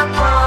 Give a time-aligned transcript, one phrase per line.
[0.00, 0.39] Bye.